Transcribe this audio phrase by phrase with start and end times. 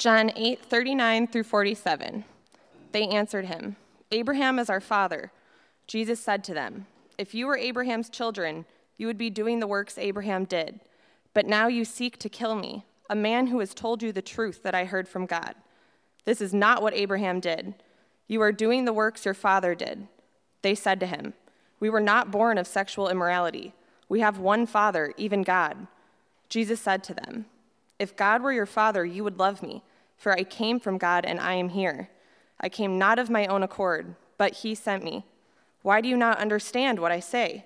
[0.00, 2.24] John 8, 39 through 47.
[2.92, 3.76] They answered him,
[4.10, 5.30] Abraham is our father.
[5.86, 6.86] Jesus said to them,
[7.18, 8.64] If you were Abraham's children,
[8.96, 10.80] you would be doing the works Abraham did.
[11.34, 14.62] But now you seek to kill me, a man who has told you the truth
[14.62, 15.54] that I heard from God.
[16.24, 17.74] This is not what Abraham did.
[18.26, 20.08] You are doing the works your father did.
[20.62, 21.34] They said to him,
[21.78, 23.74] We were not born of sexual immorality.
[24.08, 25.88] We have one father, even God.
[26.48, 27.44] Jesus said to them,
[27.98, 29.82] If God were your father, you would love me
[30.20, 32.10] for I came from God and I am here.
[32.60, 35.24] I came not of my own accord, but he sent me.
[35.80, 37.64] Why do you not understand what I say?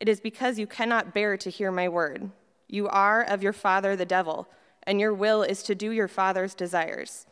[0.00, 2.32] It is because you cannot bear to hear my word.
[2.68, 4.48] You are of your father the devil,
[4.82, 7.26] and your will is to do your father's desires.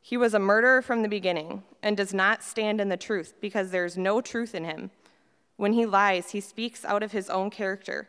[0.00, 3.72] He was a murderer from the beginning and does not stand in the truth because
[3.72, 4.92] there is no truth in him.
[5.56, 8.08] When he lies, he speaks out of his own character,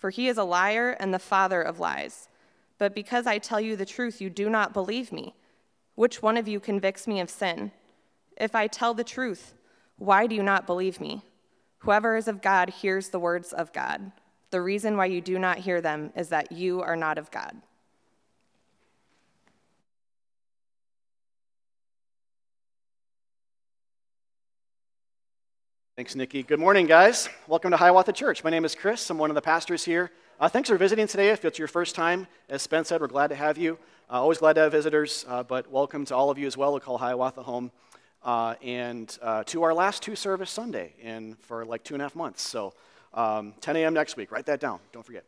[0.00, 2.28] for he is a liar and the father of lies.
[2.78, 5.34] But because I tell you the truth, you do not believe me.
[5.94, 7.70] Which one of you convicts me of sin?
[8.36, 9.54] If I tell the truth,
[9.96, 11.22] why do you not believe me?
[11.78, 14.10] Whoever is of God hears the words of God.
[14.50, 17.56] The reason why you do not hear them is that you are not of God.
[25.96, 26.42] Thanks, Nikki.
[26.42, 27.28] Good morning, guys.
[27.46, 28.42] Welcome to Hiawatha Church.
[28.42, 29.08] My name is Chris.
[29.10, 30.10] I'm one of the pastors here.
[30.40, 31.30] Uh, thanks for visiting today.
[31.30, 33.78] If it's your first time, as Spence said, we're glad to have you.
[34.10, 36.74] Uh, always glad to have visitors, uh, but welcome to all of you as well.
[36.74, 37.72] We call Hiawatha home.
[38.22, 42.04] Uh, and uh, to our last two service Sunday in for like two and a
[42.04, 42.42] half months.
[42.42, 42.74] So
[43.14, 43.94] um, 10 a.m.
[43.94, 44.30] next week.
[44.30, 44.80] Write that down.
[44.92, 45.24] Don't forget.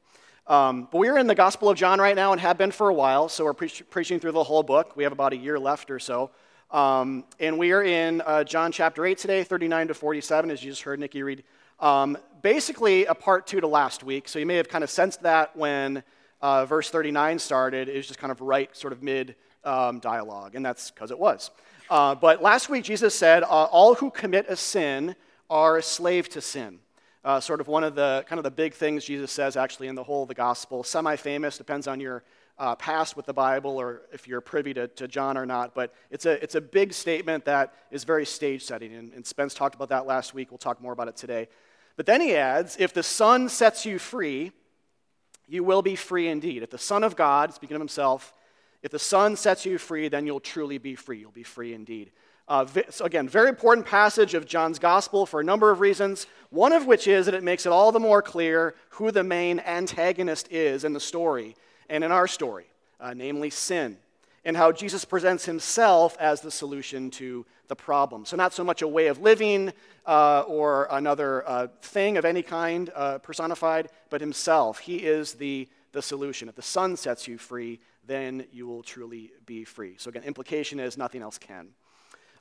[0.47, 2.95] Um, but we're in the Gospel of John right now and have been for a
[2.95, 3.31] while.
[3.31, 4.95] So we're pre- preaching through the whole book.
[4.95, 6.31] We have about a year left or so.
[6.71, 10.71] Um, and we are in uh, John chapter 8 today, 39 to 47, as you
[10.71, 11.45] just heard Nikki read.
[11.81, 14.29] Um, basically, a part two to last week.
[14.29, 16.03] So you may have kind of sensed that when
[16.47, 20.65] uh, verse 39 started is just kind of right, sort of mid um, dialogue, and
[20.65, 21.51] that's because it was.
[21.91, 25.17] Uh, but last week, Jesus said, uh, All who commit a sin
[25.51, 26.79] are a slave to sin.
[27.25, 29.97] Uh, sort of one of the kind of the big things Jesus says actually in
[29.97, 30.85] the whole of the gospel.
[30.85, 32.23] Semi famous, depends on your
[32.59, 35.75] uh, past with the Bible or if you're privy to, to John or not.
[35.75, 38.95] But it's a, it's a big statement that is very stage setting.
[38.95, 40.53] And, and Spence talked about that last week.
[40.53, 41.49] We'll talk more about it today.
[41.97, 44.53] But then he adds, If the Son sets you free,
[45.49, 46.63] you will be free indeed.
[46.63, 48.35] If the Son of God, speaking of himself,
[48.83, 51.19] if the Son sets you free, then you'll truly be free.
[51.19, 52.11] You'll be free indeed.
[52.49, 56.27] Uh, so again, very important passage of John's gospel for a number of reasons.
[56.51, 59.59] One of which is that it makes it all the more clear who the main
[59.61, 61.57] antagonist is in the story
[61.89, 62.67] and in our story,
[63.01, 63.99] uh, namely sin
[64.47, 68.25] and how Jesus presents himself as the solution to the problem.
[68.25, 69.73] So, not so much a way of living
[70.07, 74.79] uh, or another uh, thing of any kind uh, personified, but himself.
[74.79, 76.49] He is the, the solution.
[76.49, 79.97] If the Son sets you free, then you will truly be free.
[79.99, 81.71] So, again, implication is nothing else can.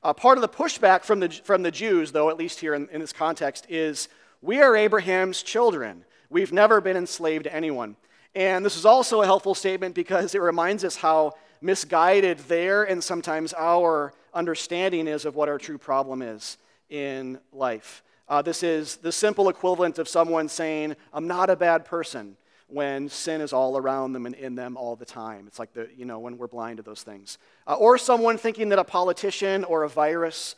[0.04, 2.88] Uh, part of the pushback from the, from the Jews, though, at least here in,
[2.90, 4.10] in this context, is
[4.44, 6.06] we are Abraham's children.
[6.30, 7.96] We've never been enslaved to anyone.
[8.36, 11.34] And this is also a helpful statement because it reminds us how
[11.66, 16.58] misguided their and sometimes our understanding is of what our true problem is
[16.90, 18.04] in life.
[18.28, 22.38] Uh, this is the simple equivalent of someone saying, I'm not a bad person,
[22.68, 25.46] when sin is all around them and in them all the time.
[25.48, 27.38] It's like the, you know, when we're blind to those things.
[27.68, 30.56] Uh, or someone thinking that a politician or a virus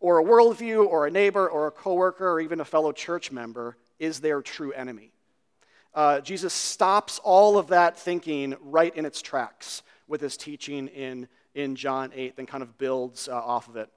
[0.00, 3.76] or a worldview or a neighbor or a coworker or even a fellow church member
[3.98, 5.12] is their true enemy.
[5.94, 11.28] Uh, Jesus stops all of that thinking right in its tracks with his teaching in,
[11.54, 13.88] in John 8, then kind of builds uh, off of it.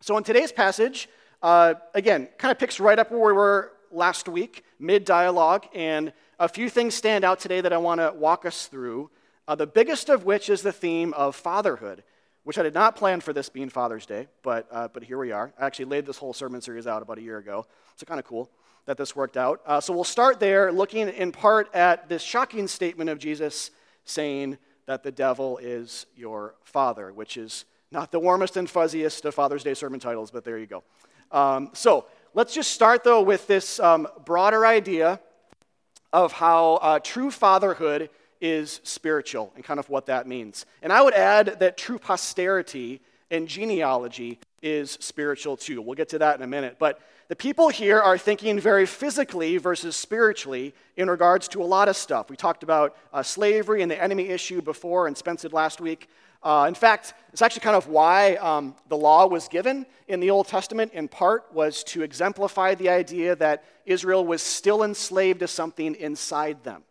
[0.00, 1.08] So in today's passage,
[1.42, 6.12] uh, again, kind of picks right up where we were last week, mid dialogue, and
[6.38, 9.10] a few things stand out today that I want to walk us through.
[9.46, 12.02] Uh, the biggest of which is the theme of fatherhood,
[12.44, 15.32] which I did not plan for this being Father's Day, but, uh, but here we
[15.32, 15.52] are.
[15.58, 18.26] I actually laid this whole sermon series out about a year ago, so kind of
[18.26, 18.50] cool
[18.86, 19.60] that this worked out.
[19.66, 23.70] Uh, so we'll start there, looking in part at this shocking statement of Jesus
[24.04, 24.58] saying,
[24.90, 29.62] that the devil is your father, which is not the warmest and fuzziest of Father's
[29.62, 30.82] Day sermon titles, but there you go.
[31.30, 35.20] Um, so let's just start, though, with this um, broader idea
[36.12, 38.10] of how uh, true fatherhood
[38.40, 40.66] is spiritual and kind of what that means.
[40.82, 43.00] And I would add that true posterity
[43.30, 45.80] and genealogy is spiritual too.
[45.82, 46.78] We'll get to that in a minute.
[46.80, 47.00] But
[47.30, 51.94] the people here are thinking very physically versus spiritually in regards to a lot of
[51.94, 52.28] stuff.
[52.28, 56.08] We talked about uh, slavery and the enemy issue before and Spencer last week.
[56.42, 60.28] Uh, in fact, it's actually kind of why um, the law was given in the
[60.28, 65.46] Old Testament, in part, was to exemplify the idea that Israel was still enslaved to
[65.46, 66.82] something inside them.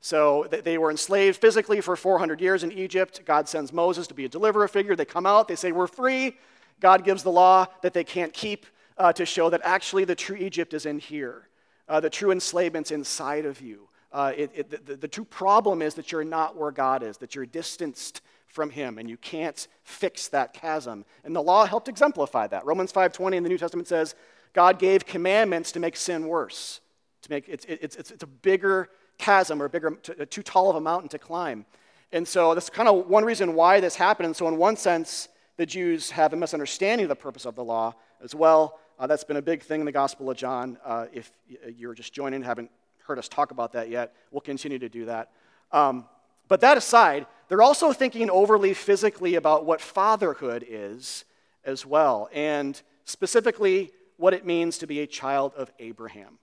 [0.00, 3.22] So they were enslaved physically for 400 years in Egypt.
[3.24, 4.94] God sends Moses to be a deliverer figure.
[4.94, 6.36] They come out, they say, We're free.
[6.78, 8.64] God gives the law that they can't keep
[8.98, 11.48] uh, to show that actually the true Egypt is in here.
[11.88, 13.88] Uh, the true enslavement's inside of you.
[14.12, 17.34] Uh, it, it, the, the true problem is that you're not where God is, that
[17.34, 21.04] you're distanced from him and you can't fix that chasm.
[21.24, 22.64] And the law helped exemplify that.
[22.64, 24.14] Romans 5:20 in the New Testament says,
[24.52, 26.80] God gave commandments to make sin worse.
[27.22, 30.80] To make it's, it's, it's, it's a bigger chasm or bigger, too tall of a
[30.80, 31.66] mountain to climb.
[32.12, 34.26] And so that's kind of one reason why this happened.
[34.26, 35.28] And so, in one sense,
[35.58, 38.78] the Jews have a misunderstanding of the purpose of the law as well.
[38.98, 40.76] Uh, that's been a big thing in the Gospel of John.
[40.84, 41.30] Uh, if
[41.76, 42.68] you're just joining, haven't
[43.06, 45.30] heard us talk about that yet, we'll continue to do that.
[45.70, 46.04] Um,
[46.48, 51.24] but that aside, they're also thinking overly physically about what fatherhood is
[51.64, 56.38] as well, and specifically what it means to be a child of Abraham.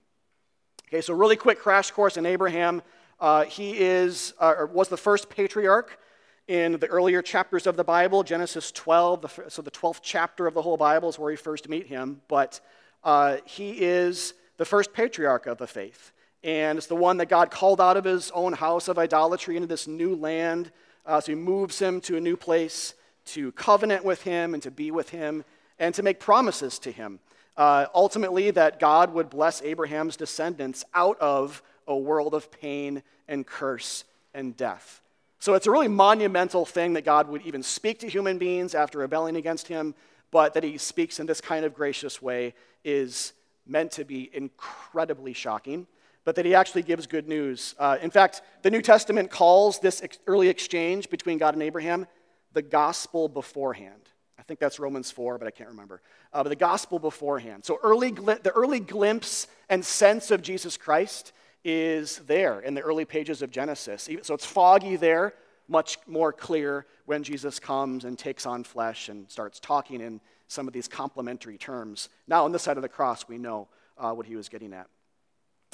[0.88, 2.80] Okay, so really quick crash course in Abraham.
[3.20, 5.98] Uh, he is, uh, was the first patriarch
[6.48, 10.62] in the earlier chapters of the Bible, Genesis 12, so the 12th chapter of the
[10.62, 12.60] whole Bible is where we first meet him, but
[13.02, 16.12] uh, he is the first patriarch of the faith.
[16.44, 19.66] And it's the one that God called out of his own house of idolatry into
[19.66, 20.70] this new land.
[21.04, 22.94] Uh, so he moves him to a new place
[23.26, 25.44] to covenant with him and to be with him
[25.78, 27.18] and to make promises to him.
[27.56, 33.46] Uh, ultimately, that God would bless Abraham's descendants out of a world of pain and
[33.46, 34.04] curse
[34.34, 35.00] and death.
[35.38, 38.98] So it's a really monumental thing that God would even speak to human beings after
[38.98, 39.94] rebelling against him,
[40.30, 42.54] but that he speaks in this kind of gracious way
[42.84, 43.32] is
[43.66, 45.86] meant to be incredibly shocking,
[46.24, 47.74] but that he actually gives good news.
[47.78, 52.06] Uh, in fact, the New Testament calls this ex- early exchange between God and Abraham
[52.52, 54.00] the gospel beforehand.
[54.38, 56.00] I think that's Romans 4, but I can't remember.
[56.32, 57.66] Uh, but the gospel beforehand.
[57.66, 61.32] So early gl- the early glimpse and sense of Jesus Christ
[61.68, 64.08] is there in the early pages of Genesis.
[64.22, 65.34] So it's foggy there,
[65.66, 70.68] much more clear when Jesus comes and takes on flesh and starts talking in some
[70.68, 72.08] of these complementary terms.
[72.28, 73.66] Now, on this side of the cross, we know
[73.98, 74.86] uh, what he was getting at.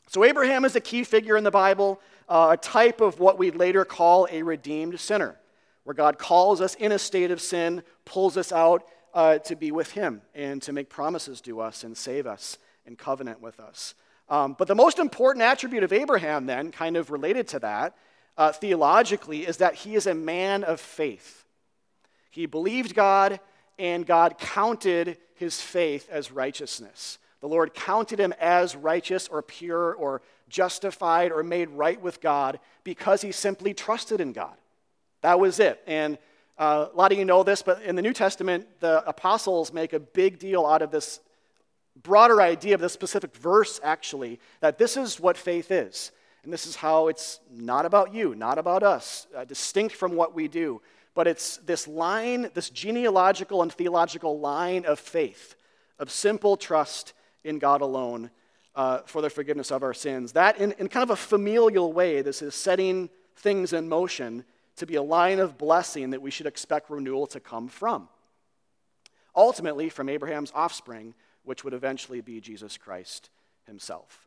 [0.09, 3.57] So, Abraham is a key figure in the Bible, uh, a type of what we'd
[3.57, 5.37] later call a redeemed sinner,
[5.85, 9.71] where God calls us in a state of sin, pulls us out uh, to be
[9.73, 12.57] with him and to make promises to us and save us
[12.87, 13.95] and covenant with us.
[14.33, 17.95] Um, but the most important attribute of Abraham, then, kind of related to that,
[18.39, 21.45] uh, theologically, is that he is a man of faith.
[22.31, 23.41] He believed God,
[23.79, 27.19] and God counted his faith as righteousness.
[27.43, 32.59] The Lord counted him as righteous or pure or justified or made right with God
[32.85, 34.55] because he simply trusted in God.
[35.21, 35.83] That was it.
[35.87, 36.17] And
[36.57, 39.93] uh, a lot of you know this, but in the New Testament, the apostles make
[39.93, 41.21] a big deal out of this
[41.97, 46.13] broader idea of this specific verse, actually, that this is what faith is.
[46.45, 50.35] And this is how it's not about you, not about us, uh, distinct from what
[50.35, 50.83] we do.
[51.15, 55.55] But it's this line, this genealogical and theological line of faith,
[55.99, 57.13] of simple trust
[57.45, 58.31] in God alone
[58.75, 60.33] uh, for the forgiveness of our sins.
[60.33, 64.45] That, in, in kind of a familial way, this is setting things in motion
[64.77, 68.09] to be a line of blessing that we should expect renewal to come from.
[69.37, 73.31] Ultimately, from Abraham's offspring, which would eventually be Jesus Christ
[73.67, 74.27] himself.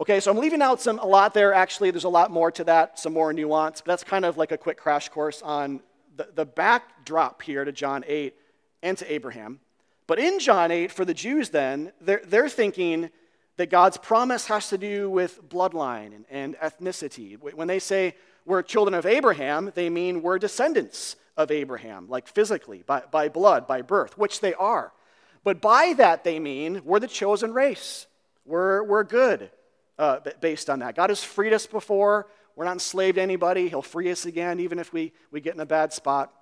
[0.00, 1.52] Okay, so I'm leaving out some a lot there.
[1.52, 4.50] Actually, there's a lot more to that, some more nuance, but that's kind of like
[4.50, 5.80] a quick crash course on
[6.16, 8.34] the, the backdrop here to John 8
[8.82, 9.60] and to Abraham.
[10.06, 13.10] But in John 8, for the Jews, then, they're, they're thinking
[13.58, 17.38] that God's promise has to do with bloodline and, and ethnicity.
[17.38, 18.14] When they say
[18.46, 23.66] we're children of Abraham, they mean we're descendants of Abraham, like physically, by, by blood,
[23.66, 24.92] by birth, which they are.
[25.42, 28.06] But by that, they mean we're the chosen race.
[28.44, 29.50] We're, we're good
[29.98, 30.96] uh, based on that.
[30.96, 32.26] God has freed us before.
[32.56, 33.68] We're not enslaved to anybody.
[33.68, 36.32] He'll free us again, even if we, we get in a bad spot.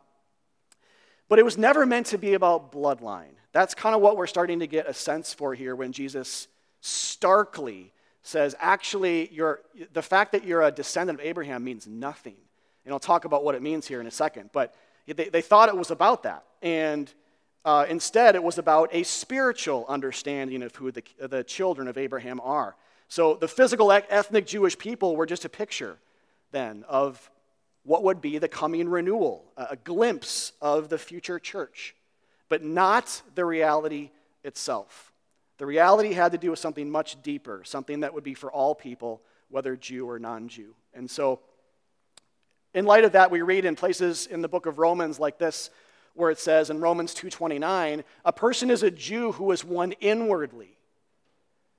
[1.28, 3.34] But it was never meant to be about bloodline.
[3.52, 6.48] That's kind of what we're starting to get a sense for here when Jesus
[6.80, 9.60] starkly says, actually, you're,
[9.92, 12.36] the fact that you're a descendant of Abraham means nothing.
[12.84, 14.50] And I'll talk about what it means here in a second.
[14.52, 14.74] But
[15.06, 16.44] they, they thought it was about that.
[16.62, 17.12] And
[17.64, 22.40] uh, instead, it was about a spiritual understanding of who the, the children of Abraham
[22.40, 22.76] are.
[23.08, 25.98] So the physical ethnic Jewish people were just a picture
[26.50, 27.30] then of
[27.84, 31.94] what would be the coming renewal, a glimpse of the future church,
[32.48, 34.10] but not the reality
[34.44, 35.12] itself.
[35.58, 38.74] The reality had to do with something much deeper, something that would be for all
[38.74, 40.74] people, whether Jew or non Jew.
[40.94, 41.40] And so,
[42.74, 45.70] in light of that, we read in places in the book of Romans like this
[46.14, 50.78] where it says in Romans 2:29, a person is a Jew who is one inwardly.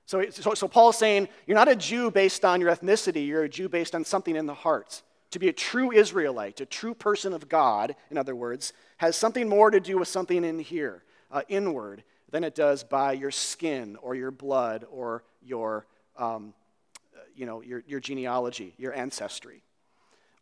[0.06, 3.48] So, so, so Paul's saying you're not a Jew based on your ethnicity, you're a
[3.48, 5.02] Jew based on something in the heart.
[5.30, 9.48] To be a true Israelite, a true person of God, in other words, has something
[9.48, 13.96] more to do with something in here, uh, inward, than it does by your skin
[14.02, 16.54] or your blood or your, um,
[17.36, 19.62] you know, your, your genealogy, your ancestry.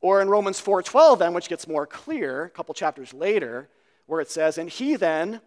[0.01, 3.69] Or in Romans 4:12 then, which gets more clear, a couple chapters later,
[4.09, 5.41] where it says, "And he then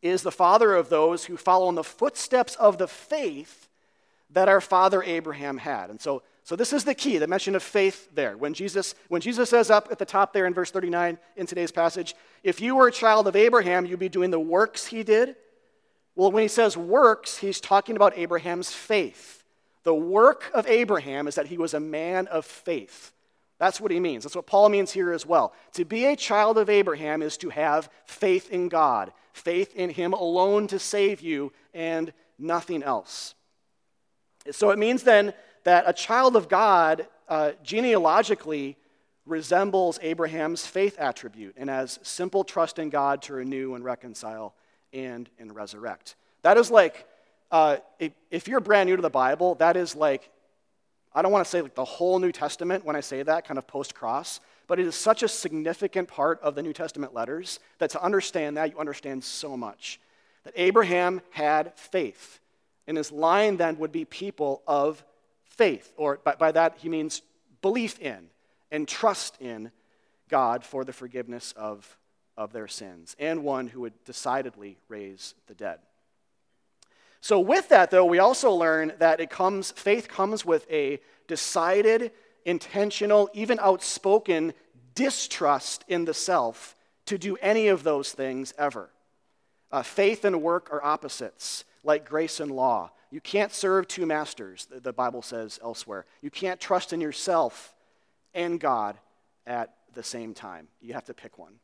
[0.00, 3.68] is the father of those who follow in the footsteps of the faith
[4.30, 7.62] that our father Abraham had." And so so this is the key, the mention of
[7.64, 8.36] faith there.
[8.36, 11.72] When Jesus, when Jesus says up at the top there in verse 39 in today's
[11.72, 15.34] passage, if you were a child of Abraham, you'd be doing the works he did.
[16.14, 19.42] Well, when he says works, he's talking about Abraham's faith.
[19.82, 23.12] The work of Abraham is that he was a man of faith.
[23.58, 24.24] That's what he means.
[24.24, 25.54] That's what Paul means here as well.
[25.74, 30.12] To be a child of Abraham is to have faith in God, faith in him
[30.12, 33.34] alone to save you, and nothing else.
[34.50, 35.32] So it means then
[35.64, 38.76] that a child of God uh, genealogically
[39.24, 44.54] resembles Abraham's faith attribute and has simple trust in God to renew and reconcile
[44.92, 46.14] and, and resurrect.
[46.42, 47.06] That is like,
[47.50, 50.30] uh, if, if you're brand new to the Bible, that is like,
[51.16, 53.56] I don't want to say like the whole New Testament when I say that, kind
[53.56, 57.58] of post cross, but it is such a significant part of the New Testament letters
[57.78, 59.98] that to understand that, you understand so much.
[60.44, 62.38] That Abraham had faith,
[62.86, 65.02] and his line then would be people of
[65.44, 67.22] faith, or by, by that he means
[67.62, 68.28] belief in
[68.70, 69.70] and trust in
[70.28, 71.96] God for the forgiveness of,
[72.36, 75.78] of their sins, and one who would decidedly raise the dead.
[77.20, 82.12] So, with that, though, we also learn that it comes, faith comes with a decided,
[82.44, 84.54] intentional, even outspoken
[84.94, 88.90] distrust in the self to do any of those things ever.
[89.72, 92.90] Uh, faith and work are opposites, like grace and law.
[93.10, 96.06] You can't serve two masters, the Bible says elsewhere.
[96.22, 97.74] You can't trust in yourself
[98.34, 98.96] and God
[99.46, 100.68] at the same time.
[100.80, 101.54] You have to pick one.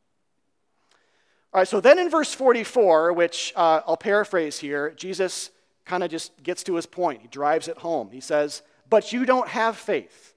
[1.53, 5.51] All right, so then in verse 44, which uh, I'll paraphrase here, Jesus
[5.85, 7.21] kind of just gets to his point.
[7.21, 8.09] He drives it home.
[8.11, 10.33] He says, But you don't have faith.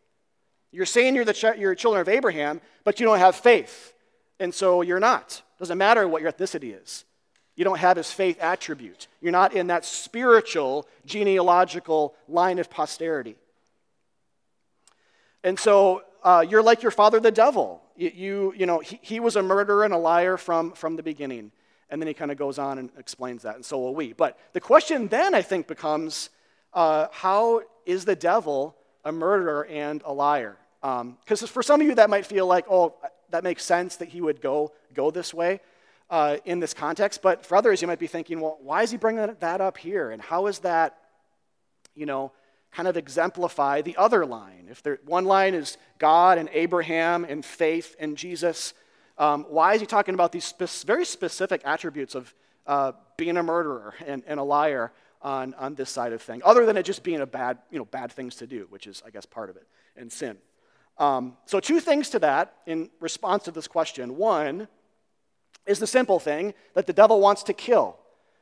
[0.73, 3.94] You're saying you're, the ch- you're children of Abraham, but you don't have faith.
[4.38, 5.40] And so you're not.
[5.58, 7.06] Doesn't matter what your ethnicity is.
[7.54, 9.08] You don't have his faith attribute.
[9.23, 13.37] You're not in that spiritual, genealogical line of posterity.
[15.42, 17.80] And so uh, you're like your father, the devil.
[17.97, 21.53] You, you, know, he, he was a murderer and a liar from, from the beginning.
[21.88, 24.12] And then he kind of goes on and explains that, and so will we.
[24.12, 26.31] But the question then, I think, becomes
[26.75, 30.57] uh, how is the devil a murderer and a liar?
[30.81, 32.95] Because um, for some of you, that might feel like, oh,
[33.31, 35.61] that makes sense that he would go, go this way
[36.11, 37.23] uh, in this context.
[37.23, 40.11] But for others, you might be thinking, well, why is he bringing that up here?
[40.11, 40.99] And how is that,
[41.95, 42.33] you know,
[42.73, 44.68] kind of exemplify the other line?
[44.70, 48.75] If there, one line is God and Abraham and faith and Jesus,
[49.18, 52.35] um, why is he talking about these spe- very specific attributes of
[52.66, 54.92] uh, being a murderer and, and a liar
[55.23, 57.85] on, on this side of things, other than it just being a bad, you know,
[57.87, 60.37] bad things to do, which is, I guess, part of it, and sin.
[60.99, 64.16] Um, so, two things to that in response to this question.
[64.16, 64.68] One,
[65.66, 67.99] is the simple thing that the devil wants to kill.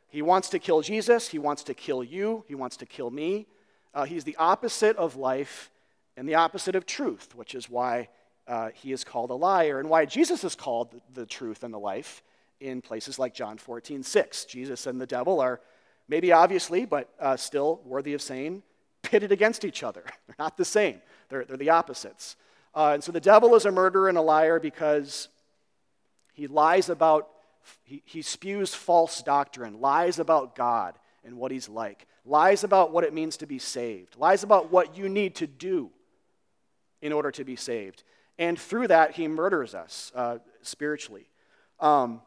[0.09, 3.47] He wants to kill Jesus, he wants to kill you, he wants to kill me.
[3.95, 5.71] Uh, he's the opposite of life
[6.17, 8.09] and the opposite of truth, which is why
[8.47, 11.79] uh, he is called a liar and why Jesus is called the truth and the
[11.79, 12.23] life
[12.61, 14.45] in places like John 14, 6.
[14.47, 15.61] Jesus and the devil are
[16.09, 18.63] maybe obviously, but uh, still worthy of saying,
[19.03, 20.05] pitted against each other.
[20.27, 22.37] They're not the same, they're, they're the opposites.
[22.75, 25.29] Uh, and so the devil is a murderer and a liar because
[26.33, 27.29] he lies about,
[27.85, 33.05] he, he spews false doctrine, lies about God and what he's like, lies about what
[33.05, 35.91] it means to be saved, lies about what you need to do
[37.03, 38.03] in order to be saved.
[38.39, 41.29] And through that, he murders us uh, spiritually.
[41.81, 42.21] Um,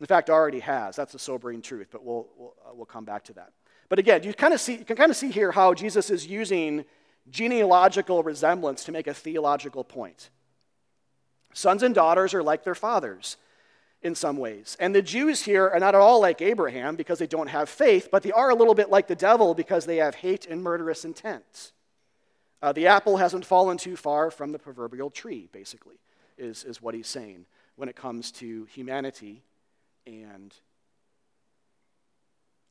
[0.00, 0.96] in fact, already has.
[0.96, 3.52] That's a sobering truth, but we'll, we'll, uh, we'll come back to that.
[3.88, 6.26] But again, you, kind of see, you can kind of see here how Jesus is
[6.26, 6.84] using
[7.30, 10.30] genealogical resemblance to make a theological point.
[11.52, 13.36] Sons and daughters are like their fathers
[14.04, 14.76] in some ways.
[14.78, 18.10] And the Jews here are not at all like Abraham because they don't have faith,
[18.12, 21.06] but they are a little bit like the devil because they have hate and murderous
[21.06, 21.72] intent.
[22.62, 25.96] Uh, the apple hasn't fallen too far from the proverbial tree, basically,
[26.36, 27.46] is, is what he's saying
[27.76, 29.42] when it comes to humanity
[30.06, 30.54] and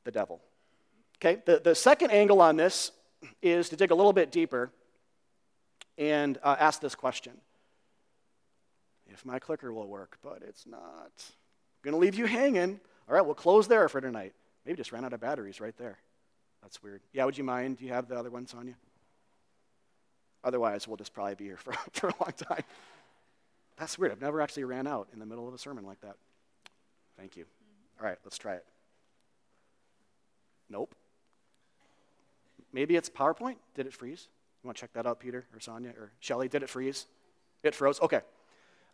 [0.04, 0.40] the devil.
[1.18, 2.92] Okay, the, the second angle on this
[3.42, 4.70] is to dig a little bit deeper
[5.98, 7.32] and uh, ask this question
[9.14, 11.12] if my clicker will work, but it's not.
[11.16, 12.80] I'm going to leave you hanging.
[13.08, 14.34] All right, we'll close there for tonight.
[14.66, 15.98] Maybe just ran out of batteries right there.
[16.62, 17.00] That's weird.
[17.12, 17.78] Yeah, would you mind?
[17.78, 18.74] Do you have the other one, Sonia?
[20.42, 22.64] Otherwise, we'll just probably be here for, for a long time.
[23.76, 24.12] That's weird.
[24.12, 26.16] I've never actually ran out in the middle of a sermon like that.
[27.16, 27.44] Thank you.
[27.44, 28.04] Mm-hmm.
[28.04, 28.64] All right, let's try it.
[30.68, 30.94] Nope.
[32.72, 33.56] Maybe it's PowerPoint.
[33.74, 34.28] Did it freeze?
[34.62, 36.48] You want to check that out, Peter or Sonia or Shelly?
[36.48, 37.06] Did it freeze?
[37.62, 38.00] It froze?
[38.00, 38.20] Okay.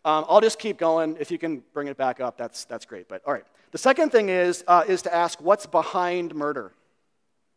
[0.04, 1.16] Um, I'll just keep going.
[1.20, 3.08] If you can bring it back up, that's, that's great.
[3.08, 3.44] But all right.
[3.72, 6.72] The second thing is, uh, is to ask what's behind murder?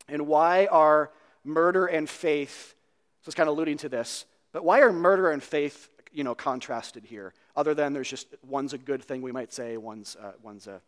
[0.08, 1.10] And why are
[1.44, 2.76] murder and faith,
[3.22, 6.36] so it's kind of alluding to this, but why are murder and faith, you know,
[6.36, 7.34] contrasted here?
[7.56, 10.82] Other than there's just one's a good thing, we might say, one's, uh, one's a,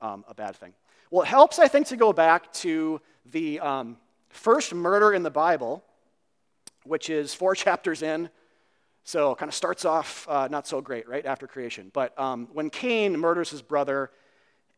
[0.00, 0.72] um, a bad thing.
[1.10, 3.00] Well, it helps, I think, to go back to
[3.30, 3.96] the um,
[4.28, 5.82] first murder in the Bible,
[6.84, 8.30] which is four chapters in.
[9.04, 11.90] So it kind of starts off uh, not so great, right, after creation.
[11.92, 14.10] But um, when Cain murders his brother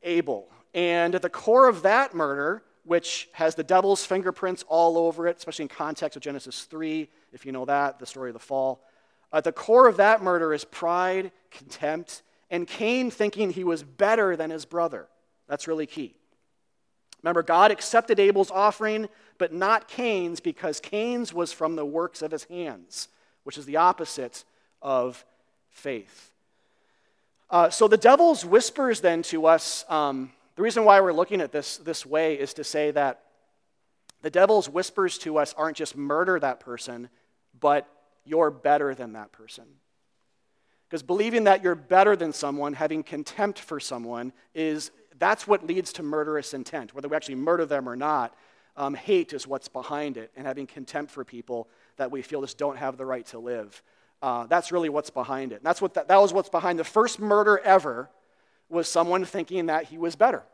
[0.03, 0.49] Abel.
[0.75, 5.37] And at the core of that murder, which has the devil's fingerprints all over it,
[5.37, 8.83] especially in context of Genesis 3, if you know that, the story of the fall.
[9.33, 14.37] At the core of that murder is pride, contempt, and Cain thinking he was better
[14.37, 15.09] than his brother.
[15.49, 16.17] That's really key.
[17.23, 22.33] Remember, God accepted Abel's offering, but not Cain's because Cain's was from the works of
[22.33, 23.09] his hands,
[23.45, 24.45] which is the opposite
[24.81, 25.25] of
[25.71, 26.31] faith.
[27.51, 31.53] Uh, so the devil's whispers then to us, um, the reason why we're looking at
[31.53, 33.21] this this way is to say that
[34.23, 37.09] the devil's whispers to us aren't just murder that person,
[37.59, 37.87] but
[38.25, 39.65] you're better than that person.
[40.89, 45.93] Because believing that you're better than someone, having contempt for someone, is that's what leads
[45.95, 46.95] to murderous intent.
[46.95, 48.35] Whether we actually murder them or not,
[48.77, 52.59] um, hate is what's behind it, and having contempt for people that we feel just
[52.59, 53.83] don't have the right to live.
[54.21, 55.57] Uh, that's really what's behind it.
[55.57, 58.09] And that's what that, was what's behind the first murder ever
[58.69, 60.45] was someone thinking that he was better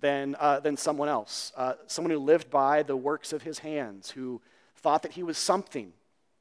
[0.00, 1.52] than, uh, than someone else.
[1.56, 4.40] Uh, someone who lived by the works of his hands, who
[4.76, 5.92] thought that he was something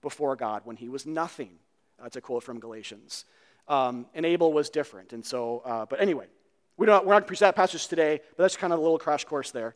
[0.02, 1.52] before God when he was nothing.
[2.02, 3.26] That's a quote from Galatians.
[3.68, 5.14] Um, and Abel was different.
[5.14, 6.28] And so, uh, but anyway,
[6.78, 8.82] we don't, we're not going to preach that passage today, but that's kind of a
[8.82, 9.76] little crash course there.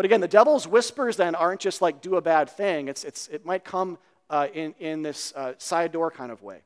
[0.00, 2.88] But again, the devil's whispers then aren't just like do a bad thing.
[2.88, 3.98] It's, it's, it might come
[4.30, 6.62] uh, in, in this uh, side door kind of way,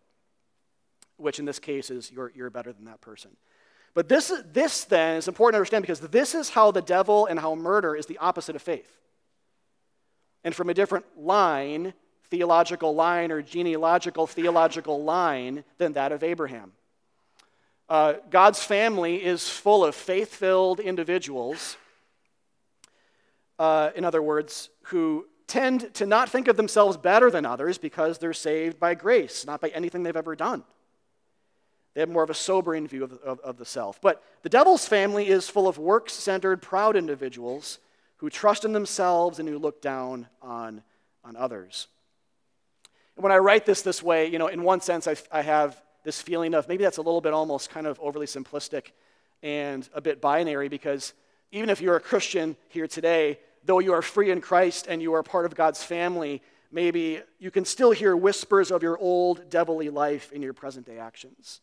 [1.16, 3.32] which in this case is you're, you're better than that person.
[3.92, 7.40] But this, this then is important to understand because this is how the devil and
[7.40, 9.00] how murder is the opposite of faith.
[10.44, 11.92] And from a different line,
[12.30, 16.70] theological line or genealogical theological line than that of Abraham.
[17.88, 21.76] Uh, God's family is full of faith filled individuals,
[23.58, 28.18] uh, in other words, who tend to not think of themselves better than others because
[28.18, 30.64] they're saved by grace, not by anything they've ever done.
[31.94, 34.00] They have more of a sobering view of, of, of the self.
[34.00, 37.78] But the devil's family is full of works centered, proud individuals
[38.16, 40.82] who trust in themselves and who look down on,
[41.24, 41.86] on others.
[43.16, 45.80] And when I write this this way, you know, in one sense, I, I have
[46.02, 48.88] this feeling of maybe that's a little bit almost kind of overly simplistic
[49.42, 51.12] and a bit binary because
[51.54, 55.14] even if you're a Christian here today, though you are free in Christ and you
[55.14, 59.88] are part of God's family, maybe you can still hear whispers of your old devilly
[59.88, 61.60] life in your present day actions.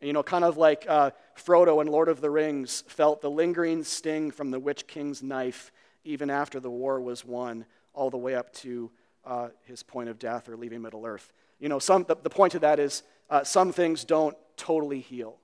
[0.00, 3.82] You know, kind of like uh, Frodo in Lord of the Rings felt the lingering
[3.82, 5.72] sting from the Witch King's knife
[6.04, 8.92] even after the war was won, all the way up to
[9.24, 11.32] uh, his point of death or leaving Middle Earth.
[11.58, 15.36] You know, some, the, the point of that is uh, some things don't totally heal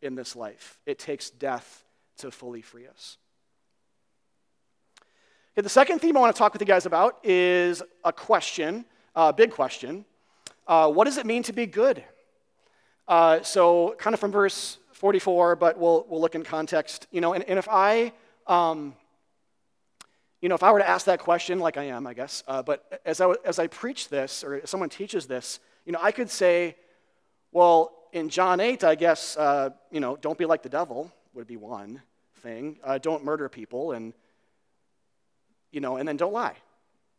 [0.00, 0.80] in this life.
[0.86, 1.83] It takes death
[2.18, 3.18] to fully free us.
[5.54, 8.84] Okay, the second theme I want to talk with you guys about is a question,
[9.14, 10.04] a big question.
[10.66, 12.02] Uh, what does it mean to be good?
[13.06, 17.06] Uh, so, kind of from verse 44, but we'll, we'll look in context.
[17.10, 18.12] You know, and, and if I,
[18.46, 18.94] um,
[20.40, 22.62] you know, if I were to ask that question, like I am, I guess, uh,
[22.62, 26.30] but as I, as I preach this, or someone teaches this, you know, I could
[26.30, 26.76] say,
[27.52, 31.46] well, in John 8, I guess, uh, you know, don't be like the devil would
[31.46, 32.02] be one
[32.42, 32.78] thing.
[32.82, 34.12] Uh, don't murder people, and,
[35.70, 36.56] you know, and then don't lie,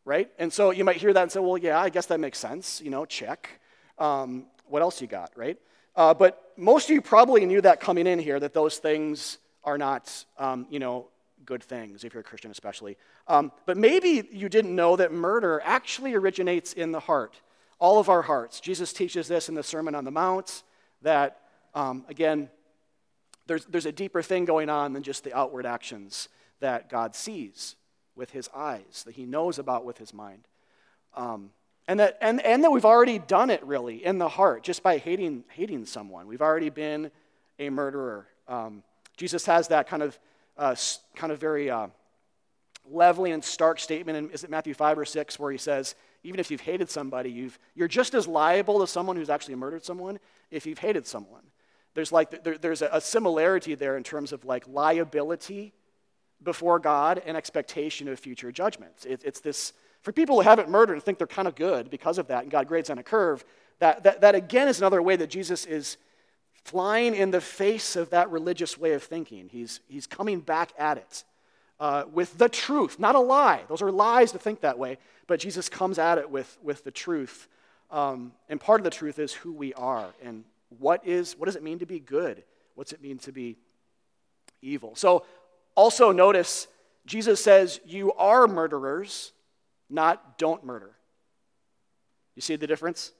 [0.05, 0.29] right?
[0.39, 2.81] And so you might hear that and say, well, yeah, I guess that makes sense,
[2.81, 3.49] you know, check.
[3.97, 5.57] Um, what else you got, right?
[5.95, 9.77] Uh, but most of you probably knew that coming in here, that those things are
[9.77, 11.07] not, um, you know,
[11.45, 12.97] good things, if you're a Christian especially.
[13.27, 17.39] Um, but maybe you didn't know that murder actually originates in the heart
[17.79, 18.59] all of our hearts.
[18.59, 20.63] Jesus teaches this in the Sermon on the Mount
[21.01, 21.39] that,
[21.73, 22.49] um, again,
[23.47, 26.29] there's, there's a deeper thing going on than just the outward actions
[26.59, 27.75] that God sees
[28.15, 30.47] with his eyes, that he knows about with his mind.
[31.15, 31.51] Um,
[31.87, 34.97] and, that, and, and that we've already done it really in the heart just by
[34.97, 36.27] hating, hating someone.
[36.27, 37.11] We've already been
[37.59, 38.27] a murderer.
[38.47, 38.83] Um,
[39.17, 40.17] Jesus has that kind of,
[40.57, 40.75] uh,
[41.15, 41.87] kind of very uh,
[42.89, 46.39] leveling and stark statement in is it Matthew 5 or 6 where he says, even
[46.39, 50.19] if you've hated somebody, you've, you're just as liable to someone who's actually murdered someone
[50.49, 51.43] if you've hated someone.
[51.95, 55.73] There's like there, there's a, similarity there in terms of like liability
[56.43, 59.05] before God and expectation of future judgments.
[59.05, 62.19] It, it's this for people who haven't murdered and think they're kind of good because
[62.19, 63.43] of that, and God grades on a curve.
[63.79, 65.97] That, that, that again is another way that Jesus is
[66.63, 69.49] flying in the face of that religious way of thinking.
[69.49, 71.23] He's, he's coming back at it
[71.79, 73.61] uh, with the truth, not a lie.
[73.67, 76.91] Those are lies to think that way, but Jesus comes at it with, with the
[76.91, 77.47] truth.
[77.91, 80.43] Um, and part of the truth is who we are and
[80.79, 82.43] what, is, what does it mean to be good?
[82.75, 83.57] What's it mean to be
[84.61, 84.95] evil?
[84.95, 85.25] So
[85.75, 86.67] also notice
[87.05, 89.31] Jesus says, You are murderers,
[89.89, 90.91] not don't murder.
[92.35, 93.11] You see the difference?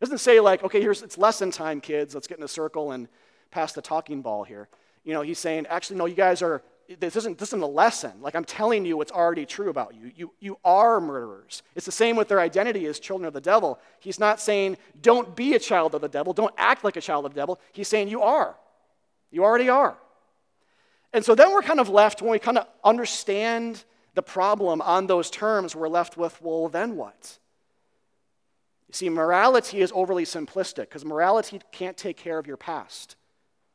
[0.00, 2.14] It doesn't say, like, okay, here's it's lesson time, kids.
[2.14, 3.06] Let's get in a circle and
[3.50, 4.68] pass the talking ball here.
[5.04, 6.62] You know, he's saying, actually, no, you guys are
[7.00, 8.12] this isn't, this isn't a lesson.
[8.20, 10.12] Like I'm telling you what's already true about you.
[10.14, 10.32] you.
[10.40, 11.62] You are murderers.
[11.74, 13.78] It's the same with their identity as children of the devil.
[14.00, 17.26] He's not saying, don't be a child of the devil, don't act like a child
[17.26, 17.60] of the devil.
[17.72, 18.56] He's saying, you are.
[19.30, 19.96] You already are.
[21.12, 25.06] And so then we're kind of left, when we kind of understand the problem on
[25.06, 27.38] those terms, we're left with, well, then what?
[28.88, 33.16] You see, morality is overly simplistic because morality can't take care of your past.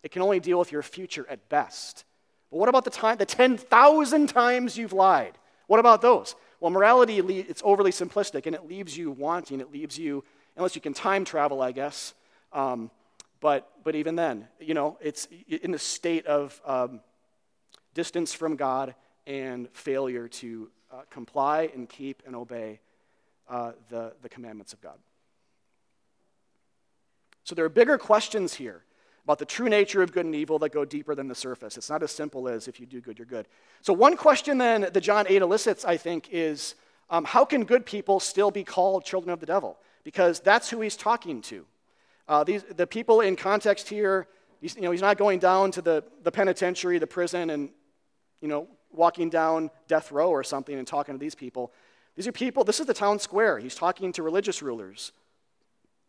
[0.04, 2.06] It can only deal with your future at best.
[2.52, 5.38] But what about the time, the 10,000 times you've lied?
[5.68, 6.36] What about those?
[6.60, 9.60] Well, morality, it's overly simplistic and it leaves you wanting.
[9.60, 10.24] It leaves you,
[10.56, 12.14] unless you can time travel, I guess.
[12.54, 12.90] Um,
[13.40, 17.02] but, but even then, you know, it's in the state of um,
[17.94, 18.96] distance from God
[19.28, 22.80] and failure to uh, comply and keep and obey
[23.50, 24.98] uh, the, the commandments of God.
[27.44, 28.84] So there are bigger questions here
[29.28, 31.76] about the true nature of good and evil that go deeper than the surface.
[31.76, 33.46] It's not as simple as if you do good, you're good.
[33.82, 36.76] So, one question then that John 8 elicits, I think, is
[37.10, 39.80] um, how can good people still be called children of the devil?
[40.06, 41.66] Because that's who he's talking to.
[42.30, 44.28] Uh, these, the people in context here,
[44.62, 47.68] he's, you know, he's not going down to the, the penitentiary, the prison, and
[48.40, 51.74] you know, walking down death row or something and talking to these people.
[52.16, 53.60] These are people, this is the town square.
[53.60, 55.12] He's talking to religious rulers.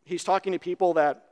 [0.05, 1.28] He's talking to people that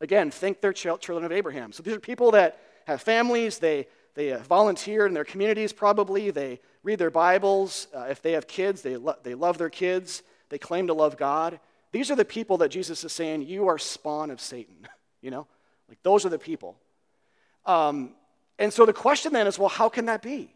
[0.00, 1.72] Again, think they're children of Abraham.
[1.72, 6.60] So these are people that have families, they, they volunteer in their communities probably, they
[6.82, 7.88] read their Bibles.
[7.94, 11.16] Uh, if they have kids, they, lo- they love their kids, they claim to love
[11.16, 11.58] God.
[11.92, 14.86] These are the people that Jesus is saying, You are spawn of Satan.
[15.22, 15.46] you know?
[15.88, 16.76] Like, those are the people.
[17.64, 18.10] Um,
[18.58, 20.52] and so the question then is well, how can that be?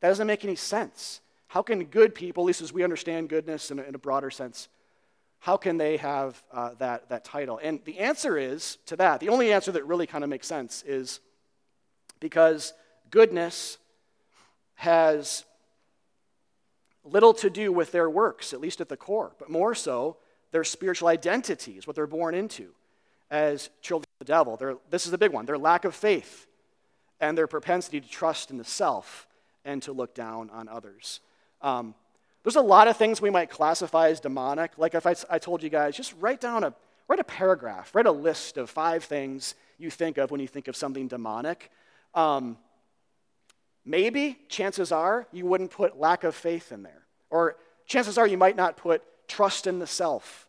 [0.00, 1.20] That doesn't make any sense.
[1.48, 4.30] How can good people, at least as we understand goodness in a, in a broader
[4.30, 4.68] sense,
[5.40, 7.58] how can they have uh, that, that title?
[7.62, 10.84] And the answer is to that, the only answer that really kind of makes sense
[10.86, 11.20] is
[12.20, 12.74] because
[13.10, 13.78] goodness
[14.74, 15.44] has
[17.04, 20.18] little to do with their works, at least at the core, but more so
[20.52, 22.68] their spiritual identity is what they're born into
[23.30, 24.78] as children of the devil.
[24.90, 26.46] This is the big one their lack of faith
[27.20, 29.26] and their propensity to trust in the self
[29.64, 31.20] and to look down on others.
[31.62, 31.94] Um,
[32.42, 34.72] there's a lot of things we might classify as demonic.
[34.78, 36.74] Like if I, I told you guys, just write down a,
[37.08, 40.68] write a paragraph, write a list of five things you think of when you think
[40.68, 41.70] of something demonic.
[42.14, 42.56] Um,
[43.84, 47.02] maybe, chances are, you wouldn't put lack of faith in there.
[47.28, 50.48] Or chances are you might not put trust in the self,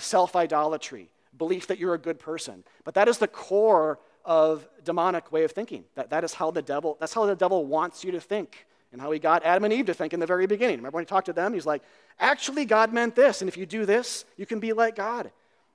[0.00, 2.62] self idolatry, belief that you're a good person.
[2.84, 5.84] But that is the core of demonic way of thinking.
[5.94, 9.00] That, that is how the devil, that's how the devil wants you to think and
[9.00, 10.76] how he got Adam and Eve to think in the very beginning.
[10.76, 11.54] Remember when he talked to them?
[11.54, 11.82] He's like,
[12.20, 15.30] actually, God meant this, and if you do this, you can be like God.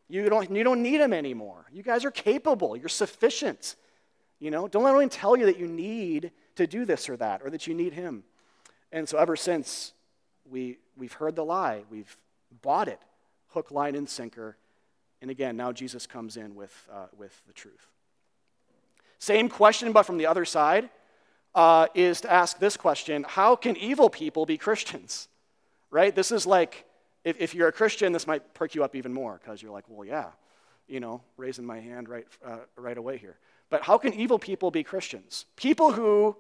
[0.08, 1.66] You don't, you don't need him anymore.
[1.74, 3.76] You guys are capable, you're sufficient.
[4.40, 7.42] You know, don't let anyone tell you that you need to do this or that,
[7.44, 8.24] or that you need him.
[8.92, 9.94] And so ever since,
[10.50, 12.16] we, we've heard the lie, we've
[12.62, 13.00] bought it,
[13.50, 14.56] hook, line, and sinker.
[15.22, 17.88] And again, now Jesus comes in with, uh, with the truth.
[19.20, 20.90] Same question, but from the other side
[21.58, 25.28] uh, is to ask this question How can evil people be Christians?
[25.90, 26.16] Right?
[26.16, 26.86] This is like,
[27.24, 29.86] if, if you're a Christian, this might perk you up even more because you're like,
[29.88, 30.28] well, yeah,
[30.88, 33.38] you know, raising my hand right, uh, right away here.
[33.70, 35.46] But how can evil people be Christians?
[35.56, 36.36] People who,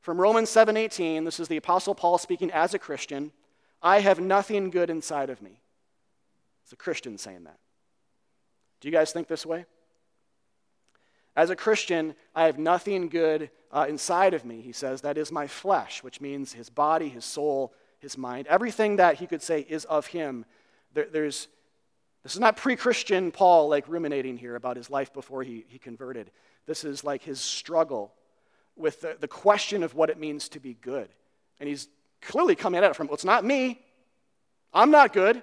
[0.00, 3.32] from Romans 7:18, this is the Apostle Paul speaking as a Christian,
[3.82, 5.60] I have nothing good inside of me.
[6.62, 7.58] It's a Christian saying that.
[8.80, 9.66] Do you guys think this way?
[11.34, 15.00] As a Christian, I have nothing good uh, inside of me, he says.
[15.00, 18.46] That is my flesh, which means his body, his soul, his mind.
[18.48, 20.44] Everything that he could say is of him.
[20.92, 21.48] There, there's,
[22.22, 25.78] this is not pre Christian Paul like ruminating here about his life before he, he
[25.78, 26.30] converted.
[26.66, 28.12] This is like his struggle
[28.76, 31.08] with the, the question of what it means to be good
[31.60, 31.88] And he's
[32.20, 33.80] clearly coming at it from, well, it's not me.
[34.72, 35.42] I'm not good.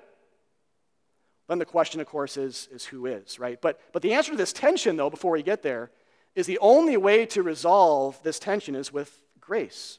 [1.50, 3.60] Then the question, of course, is, is who is, right?
[3.60, 5.90] But, but the answer to this tension, though, before we get there,
[6.36, 9.98] is the only way to resolve this tension is with grace.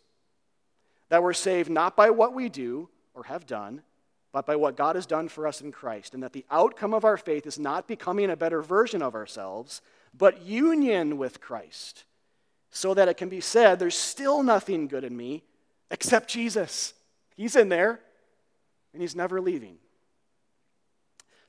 [1.08, 3.82] That we're saved not by what we do or have done,
[4.30, 6.14] but by what God has done for us in Christ.
[6.14, 9.82] And that the outcome of our faith is not becoming a better version of ourselves,
[10.16, 12.04] but union with Christ.
[12.70, 15.42] So that it can be said, there's still nothing good in me
[15.90, 16.94] except Jesus.
[17.36, 17.98] He's in there,
[18.92, 19.78] and He's never leaving.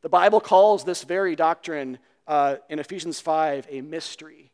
[0.02, 4.52] The Bible calls this very doctrine uh, in Ephesians 5 a mystery.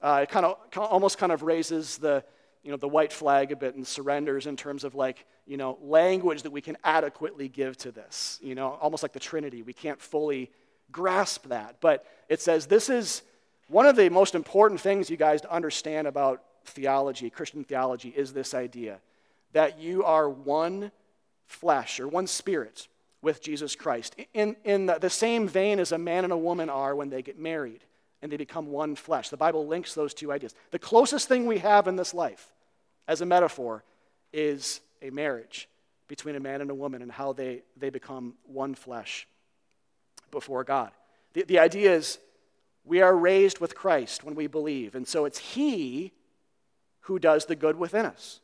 [0.00, 2.24] Uh, it kind of almost kind of raises the,
[2.64, 5.78] you know, the white flag a bit and surrenders in terms of like, you know,
[5.80, 8.40] language that we can adequately give to this.
[8.42, 9.62] You know, almost like the Trinity.
[9.62, 10.50] We can't fully
[10.90, 11.76] grasp that.
[11.80, 13.22] But it says this is
[13.68, 18.32] one of the most important things you guys to understand about theology, Christian theology, is
[18.32, 18.98] this idea
[19.52, 20.90] that you are one
[21.46, 22.88] flesh or one spirit
[23.22, 24.16] with Jesus Christ.
[24.32, 27.38] In, in the, same vein as a man and a woman are when they get
[27.38, 27.82] married
[28.22, 29.28] and they become one flesh.
[29.28, 30.54] The Bible links those two ideas.
[30.70, 32.52] The closest thing we have in this life,
[33.06, 33.84] as a metaphor,
[34.32, 35.68] is a marriage
[36.08, 39.26] between a man and a woman and how they, they become one flesh
[40.30, 40.90] before God.
[41.34, 42.18] The, the idea is
[42.84, 46.12] we are raised with Christ when we believe, and so it's He
[47.00, 48.40] who does the good within us,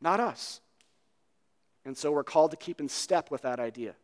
[0.00, 0.60] not us.
[1.84, 3.94] And so we're called to keep in step with that idea.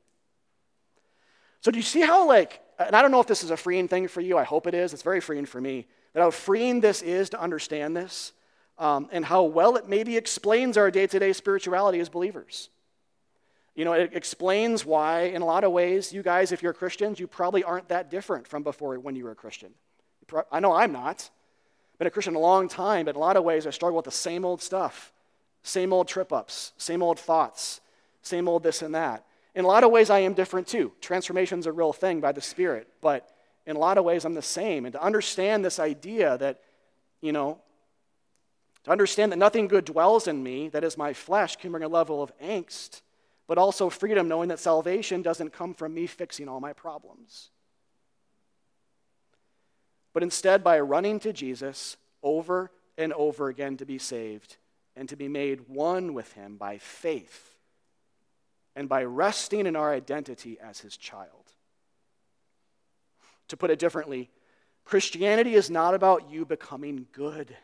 [1.62, 3.88] So do you see how, like, and I don't know if this is a freeing
[3.88, 4.36] thing for you.
[4.36, 4.92] I hope it is.
[4.92, 5.86] It's very freeing for me.
[6.12, 8.32] That how freeing this is to understand this
[8.78, 12.68] um, and how well it maybe explains our day to day spirituality as believers.
[13.76, 17.18] You know, it explains why, in a lot of ways, you guys, if you're Christians,
[17.18, 19.72] you probably aren't that different from before when you were a Christian.
[20.50, 21.30] I know I'm not.
[21.98, 24.04] Been a Christian a long time, but in a lot of ways, I struggle with
[24.04, 25.12] the same old stuff,
[25.62, 27.80] same old trip ups, same old thoughts,
[28.22, 29.24] same old this and that.
[29.54, 30.92] In a lot of ways, I am different too.
[31.00, 33.28] Transformation's a real thing by the Spirit, but
[33.66, 34.86] in a lot of ways, I'm the same.
[34.86, 36.60] And to understand this idea that,
[37.20, 37.58] you know,
[38.84, 41.88] to understand that nothing good dwells in me, that is my flesh, can bring a
[41.88, 43.02] level of angst,
[43.46, 47.50] but also freedom, knowing that salvation doesn't come from me fixing all my problems.
[50.12, 54.56] But instead, by running to Jesus over and over again to be saved
[54.96, 57.51] and to be made one with Him by faith
[58.74, 61.52] and by resting in our identity as his child.
[63.48, 64.30] To put it differently,
[64.84, 67.54] Christianity is not about you becoming good.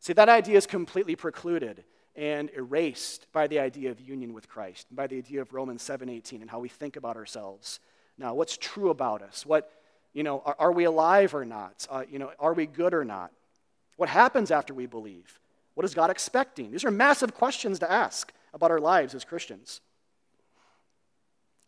[0.00, 4.86] See, that idea is completely precluded and erased by the idea of union with Christ,
[4.90, 7.80] by the idea of Romans 7:18 and how we think about ourselves.
[8.18, 9.46] Now, what's true about us?
[9.46, 9.70] What,
[10.12, 11.86] you know, are, are we alive or not?
[11.88, 13.32] Uh, you know, are we good or not?
[13.96, 15.40] What happens after we believe?
[15.74, 16.70] What is God expecting?
[16.70, 19.80] These are massive questions to ask about our lives as Christians.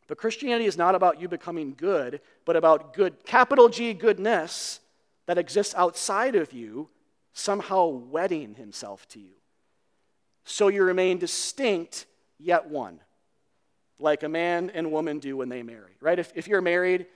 [0.06, 4.80] But Christianity is not about you becoming good, but about good, capital G goodness
[5.26, 6.90] that exists outside of you,
[7.32, 9.32] somehow wedding himself to you.
[10.44, 12.06] So you remain distinct,
[12.38, 13.00] yet one,
[13.98, 16.18] like a man and woman do when they marry, right?
[16.18, 17.06] If, if you're married,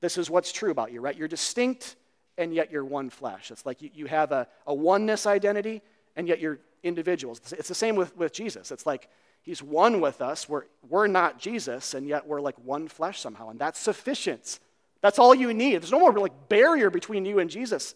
[0.00, 1.16] this is what's true about you, right?
[1.16, 1.96] You're distinct,
[2.38, 3.50] and yet you're one flesh.
[3.50, 5.82] It's like you, you have a, a oneness identity,
[6.20, 7.40] and yet you're individuals.
[7.50, 8.70] It's the same with, with Jesus.
[8.70, 9.08] It's like
[9.40, 10.50] he's one with us.
[10.50, 13.48] We're, we're not Jesus, and yet we're like one flesh somehow.
[13.48, 14.60] And that's sufficient.
[15.00, 15.80] That's all you need.
[15.80, 17.94] There's no more like barrier between you and Jesus.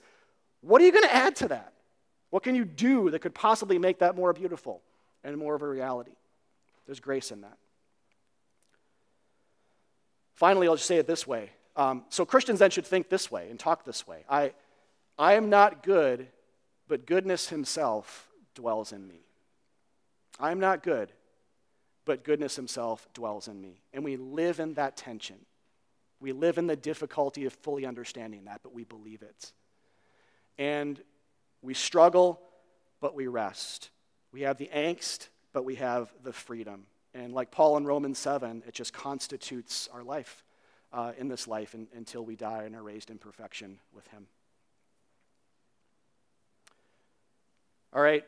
[0.63, 1.75] What are you going to add to that?
[2.31, 4.81] What can you do that could possibly make that more beautiful
[5.23, 6.15] and more of a reality?
[6.87, 7.59] There's grace in that.
[10.33, 11.51] Finally, I'll just say it this way.
[11.77, 14.25] Um, so Christians then should think this way and talk this way.
[14.31, 14.55] I,
[15.19, 16.27] I am not good,
[16.89, 19.27] but goodness himself dwells in me.
[20.39, 21.13] I am not good,
[22.05, 23.83] but goodness himself dwells in me.
[23.93, 25.37] And we live in that tension.
[26.21, 29.53] We live in the difficulty of fully understanding that, but we believe it.
[30.59, 31.01] And
[31.63, 32.41] we struggle,
[33.01, 33.91] but we rest.
[34.33, 36.87] We have the angst, but we have the freedom.
[37.15, 40.45] And like Paul in Romans 7, it just constitutes our life
[40.93, 44.27] uh, in this life in, until we die and are raised in perfection with him.
[47.95, 48.25] All right,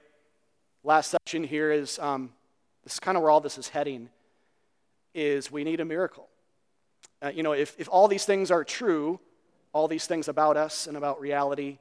[0.85, 2.31] last section here is um,
[2.85, 4.11] this is kind of where all this is heading
[5.12, 6.29] is we need a miracle
[7.20, 9.18] uh, you know if, if all these things are true
[9.72, 11.79] all these things about us and about reality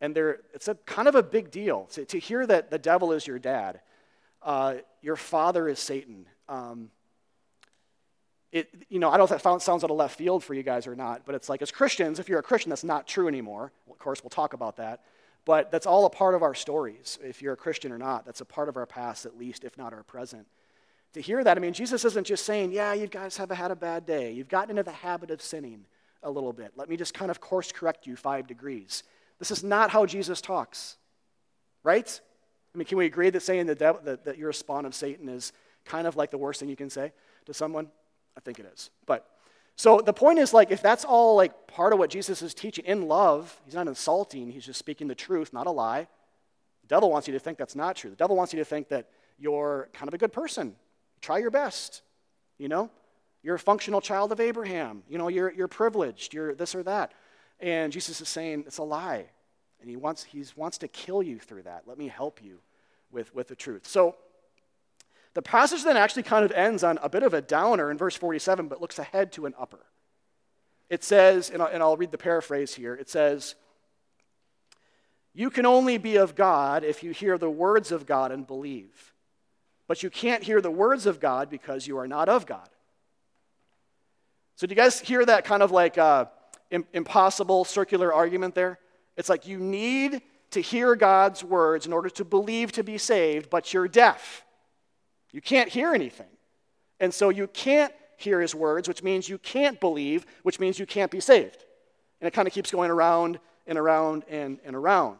[0.00, 3.12] and there it's a kind of a big deal to, to hear that the devil
[3.12, 3.80] is your dad
[4.42, 6.90] uh, your father is satan um,
[8.52, 10.64] it, you know, I don't know if that sounds out of left field for you
[10.64, 13.28] guys or not, but it's like as Christians, if you're a Christian, that's not true
[13.28, 13.70] anymore.
[13.88, 15.04] Of course, we'll talk about that.
[15.44, 17.18] But that's all a part of our stories.
[17.22, 19.76] If you're a Christian or not, that's a part of our past, at least, if
[19.78, 20.46] not our present.
[21.14, 23.76] To hear that, I mean, Jesus isn't just saying, yeah, you guys have had a
[23.76, 24.32] bad day.
[24.32, 25.86] You've gotten into the habit of sinning
[26.22, 26.72] a little bit.
[26.76, 29.02] Let me just kind of course correct you five degrees.
[29.38, 30.96] This is not how Jesus talks,
[31.82, 32.20] right?
[32.74, 35.28] I mean, can we agree that saying that, that, that you're a spawn of Satan
[35.28, 35.52] is
[35.84, 37.12] kind of like the worst thing you can say
[37.46, 37.88] to someone?
[38.36, 38.90] I think it is.
[39.06, 39.26] But
[39.80, 42.84] so the point is like if that's all like part of what Jesus is teaching
[42.84, 46.06] in love, he's not insulting, he's just speaking the truth, not a lie.
[46.82, 48.10] The devil wants you to think that's not true.
[48.10, 50.76] The devil wants you to think that you're kind of a good person.
[51.22, 52.02] Try your best.
[52.58, 52.90] You know?
[53.42, 55.02] You're a functional child of Abraham.
[55.08, 56.34] You know, you're, you're privileged.
[56.34, 57.14] You're this or that.
[57.58, 59.30] And Jesus is saying it's a lie.
[59.80, 61.84] And he wants, he wants to kill you through that.
[61.86, 62.58] Let me help you
[63.10, 63.86] with, with the truth.
[63.86, 64.16] So
[65.34, 68.16] the passage then actually kind of ends on a bit of a downer in verse
[68.16, 69.80] 47, but looks ahead to an upper.
[70.88, 73.54] It says, and I'll, read the paraphrase here it says,
[75.32, 79.14] You can only be of God if you hear the words of God and believe.
[79.86, 82.68] But you can't hear the words of God because you are not of God.
[84.56, 86.26] So, do you guys hear that kind of like uh,
[86.92, 88.78] impossible circular argument there?
[89.16, 93.48] It's like you need to hear God's words in order to believe to be saved,
[93.48, 94.44] but you're deaf.
[95.32, 96.26] You can't hear anything.
[96.98, 100.86] And so you can't hear his words, which means you can't believe, which means you
[100.86, 101.64] can't be saved.
[102.20, 105.18] And it kind of keeps going around and around and, and around.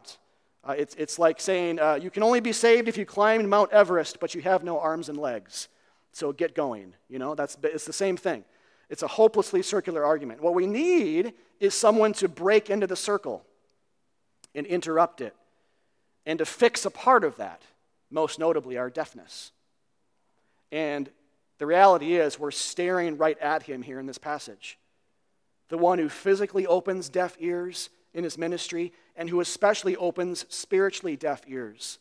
[0.63, 3.71] Uh, it's, it's like saying uh, you can only be saved if you climb Mount
[3.71, 5.67] Everest, but you have no arms and legs.
[6.11, 6.93] So get going.
[7.09, 8.43] You know, that's, it's the same thing.
[8.89, 10.41] It's a hopelessly circular argument.
[10.41, 13.45] What we need is someone to break into the circle
[14.53, 15.35] and interrupt it
[16.25, 17.63] and to fix a part of that,
[18.11, 19.51] most notably our deafness.
[20.71, 21.09] And
[21.57, 24.77] the reality is, we're staring right at him here in this passage.
[25.69, 31.15] The one who physically opens deaf ears in his ministry and who especially opens spiritually
[31.15, 31.99] deaf ears.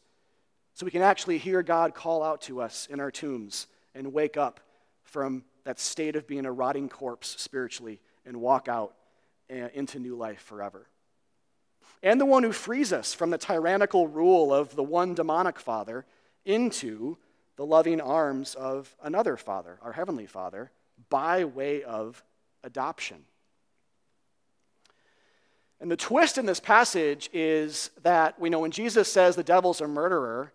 [0.74, 4.37] So we can actually hear God call out to us in our tombs and wake
[4.37, 4.61] up
[5.02, 8.94] from that state of being a rotting corpse spiritually and walk out
[9.48, 10.87] eh, into new life forever.
[12.02, 16.06] And the one who frees us from the tyrannical rule of the one demonic father
[16.44, 17.18] into
[17.61, 20.70] the loving arms of another Father, our Heavenly Father,
[21.11, 22.25] by way of
[22.64, 23.18] adoption.
[25.79, 29.83] And the twist in this passage is that we know when Jesus says the devil's
[29.83, 30.55] a murderer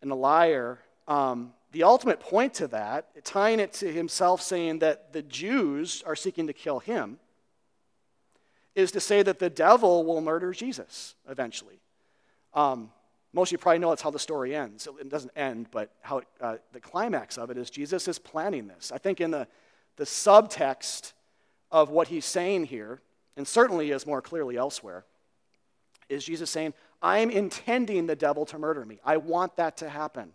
[0.00, 5.12] and a liar, um, the ultimate point to that, tying it to himself saying that
[5.12, 7.18] the Jews are seeking to kill him,
[8.74, 11.80] is to say that the devil will murder Jesus eventually.
[12.54, 12.92] Um,
[13.36, 14.88] most of you probably know that's how the story ends.
[14.98, 18.66] It doesn't end, but how it, uh, the climax of it is Jesus is planning
[18.66, 18.90] this.
[18.90, 19.46] I think in the,
[19.96, 21.12] the subtext
[21.70, 23.02] of what he's saying here,
[23.36, 25.04] and certainly is more clearly elsewhere,
[26.08, 26.72] is Jesus saying,
[27.02, 29.00] I'm intending the devil to murder me.
[29.04, 30.32] I want that to happen.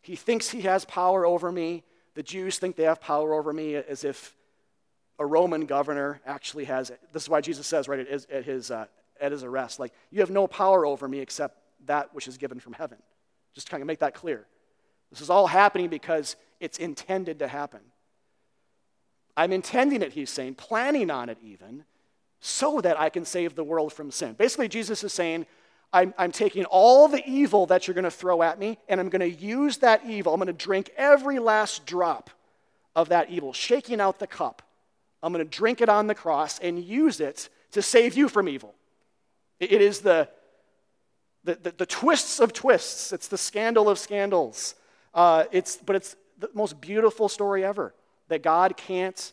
[0.00, 1.82] He thinks he has power over me.
[2.14, 4.34] The Jews think they have power over me as if
[5.18, 6.90] a Roman governor actually has.
[7.12, 8.86] This is why Jesus says, right, at his, at his, uh,
[9.20, 12.60] at his arrest, like, you have no power over me except that which is given
[12.60, 12.98] from heaven.
[13.54, 14.46] Just to kind of make that clear.
[15.10, 17.80] This is all happening because it's intended to happen.
[19.36, 21.84] I'm intending it, he's saying, planning on it even,
[22.40, 24.34] so that I can save the world from sin.
[24.34, 25.46] Basically, Jesus is saying,
[25.92, 29.08] I'm, I'm taking all the evil that you're going to throw at me, and I'm
[29.08, 30.34] going to use that evil.
[30.34, 32.30] I'm going to drink every last drop
[32.96, 34.62] of that evil, shaking out the cup.
[35.22, 38.48] I'm going to drink it on the cross and use it to save you from
[38.48, 38.74] evil.
[39.58, 40.28] It is the
[41.44, 43.12] the, the, the, twists of twists.
[43.12, 44.74] It's the scandal of scandals.
[45.12, 47.94] Uh, it's, but it's the most beautiful story ever
[48.28, 49.32] that God can't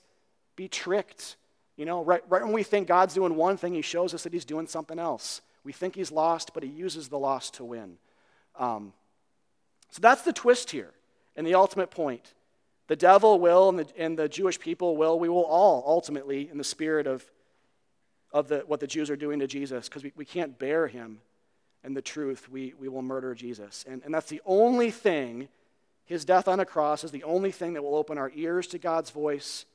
[0.55, 1.37] be tricked.
[1.77, 4.33] You know, right, right when we think God's doing one thing, He shows us that
[4.33, 5.41] He's doing something else.
[5.63, 7.97] We think He's lost, but He uses the lost to win.
[8.59, 8.93] Um,
[9.89, 10.91] so that's the twist here
[11.35, 12.33] and the ultimate point.
[12.87, 16.57] The devil will, and the, and the Jewish people will, we will all ultimately, in
[16.57, 17.23] the spirit of,
[18.33, 21.19] of the, what the Jews are doing to Jesus, because we, we can't bear him
[21.83, 23.85] and the truth, we, we will murder Jesus.
[23.87, 25.47] And, and that's the only thing,
[26.05, 28.77] his death on a cross is the only thing that will open our ears to
[28.77, 29.65] God's voice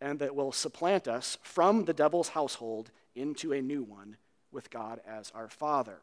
[0.00, 4.16] and that will supplant us from the devil's household into a new one
[4.52, 5.98] with God as our Father.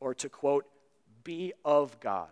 [0.00, 0.66] Or to quote,
[1.22, 2.30] be of God.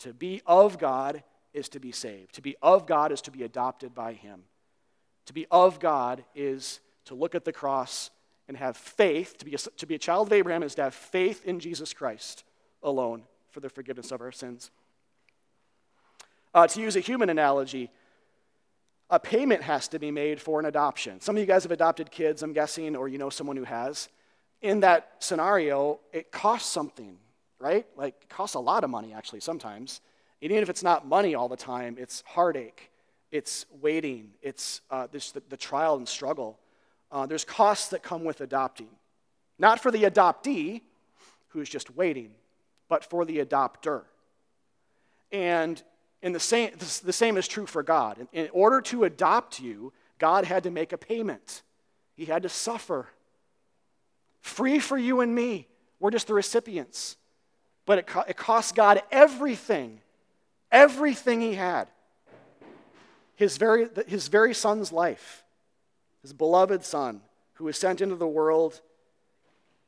[0.00, 2.34] To be of God is to be saved.
[2.34, 4.44] To be of God is to be adopted by Him.
[5.26, 8.10] To be of God is to look at the cross
[8.48, 10.94] and have faith, to be a, to be a child of Abraham is to have
[10.94, 12.44] faith in Jesus Christ
[12.82, 14.70] alone for the forgiveness of our sins.
[16.54, 17.90] Uh, to use a human analogy,
[19.10, 21.20] a payment has to be made for an adoption.
[21.20, 24.08] Some of you guys have adopted kids, I'm guessing, or you know someone who has.
[24.60, 27.16] in that scenario, it costs something,
[27.60, 27.86] right?
[27.96, 30.00] Like, it costs a lot of money, actually, sometimes.
[30.42, 32.90] And even if it's not money all the time, it's heartache,
[33.30, 36.58] it's waiting, it's uh, this, the, the, trial and struggle.
[37.10, 38.88] Uh, there's costs that come with adopting.
[39.58, 40.82] Not for the adoptee,
[41.48, 42.30] who's just waiting,
[42.88, 44.02] but for the adopter.
[45.32, 45.82] And
[46.22, 48.18] the same, the same is true for God.
[48.32, 51.62] In, in order to adopt you, God had to make a payment.
[52.16, 53.06] He had to suffer.
[54.40, 55.68] Free for you and me.
[56.00, 57.16] We're just the recipients.
[57.86, 60.00] But it, co- it cost God everything,
[60.70, 61.88] everything He had.
[63.34, 65.44] His very, his very son's life,
[66.28, 67.22] his beloved son,
[67.54, 68.80] who was sent into the world,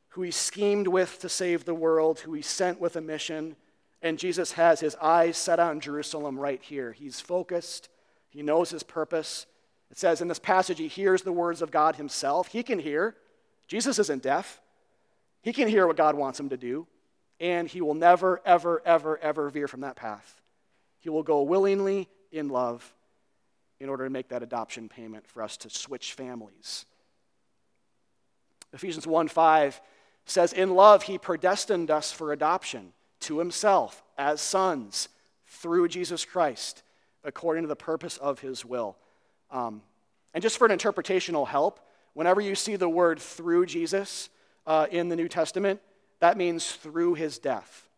[0.09, 3.55] who he schemed with to save the world, who he sent with a mission
[4.01, 6.91] and Jesus has his eyes set on Jerusalem right here.
[6.91, 7.89] He's focused,
[8.29, 9.45] he knows his purpose.
[9.91, 12.47] It says in this passage, he hears the words of God himself.
[12.47, 13.15] He can hear.
[13.67, 14.61] Jesus isn't deaf.
[15.41, 16.87] He can hear what God wants him to do,
[17.41, 20.41] and he will never, ever, ever, ever veer from that path.
[20.99, 22.93] He will go willingly in love
[23.81, 26.85] in order to make that adoption payment for us to switch families.
[28.73, 29.81] Ephesians 1 5
[30.25, 35.09] says, In love, he predestined us for adoption to himself as sons
[35.47, 36.83] through Jesus Christ,
[37.23, 38.97] according to the purpose of his will.
[39.49, 39.81] Um,
[40.35, 41.79] and just for an interpretational help,
[42.13, 44.29] whenever you see the word through Jesus
[44.67, 45.81] uh, in the New Testament,
[46.19, 47.89] that means through his death.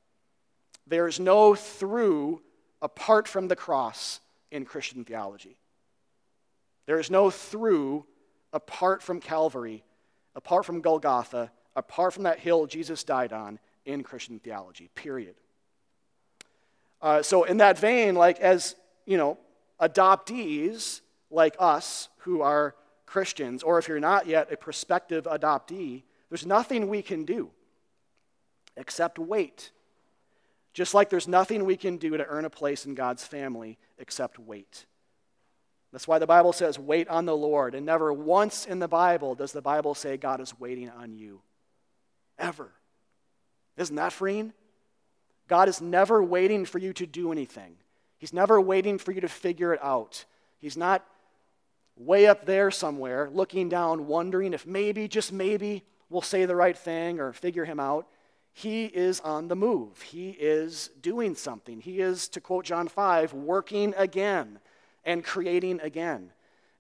[0.88, 2.42] There's no through
[2.82, 5.58] apart from the cross in Christian theology.
[6.86, 8.06] There is no through
[8.52, 9.84] apart from Calvary,
[10.36, 15.36] apart from Golgotha, apart from that hill Jesus died on in Christian theology, period.
[17.02, 18.76] Uh, so, in that vein, like as,
[19.06, 19.38] you know,
[19.82, 22.76] adoptees like us who are
[23.06, 27.52] Christians, or if you're not yet a prospective adoptee, there's nothing we can do
[28.78, 29.72] except wait.
[30.74, 34.40] Just like there's nothing we can do to earn a place in God's family except
[34.40, 34.86] wait.
[35.94, 37.76] That's why the Bible says, wait on the Lord.
[37.76, 41.41] And never once in the Bible does the Bible say God is waiting on you.
[42.39, 42.72] Ever.
[43.78, 44.54] Isn't that freeing?
[45.48, 47.76] God is never waiting for you to do anything.
[48.18, 50.26] He's never waiting for you to figure it out.
[50.58, 51.06] He's not
[51.96, 56.78] way up there somewhere looking down, wondering if maybe, just maybe, we'll say the right
[56.78, 58.08] thing or figure him out.
[58.52, 60.02] He is on the move.
[60.02, 61.82] He is doing something.
[61.82, 64.58] He is, to quote John 5, working again
[65.06, 66.32] and creating again.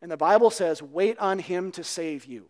[0.01, 2.49] And the Bible says, wait on him to save you.